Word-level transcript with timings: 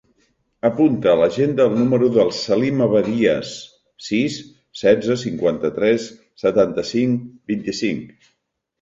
Apunta 0.69 1.11
a 1.11 1.17
l'agenda 1.19 1.67
el 1.71 1.75
número 1.81 2.07
del 2.15 2.31
Salim 2.37 2.81
Abadias: 2.87 3.53
sis, 4.09 4.41
setze, 4.83 5.21
cinquanta-tres, 5.29 6.11
setanta-cinc, 6.47 7.33
vint-i-cinc. 7.57 8.31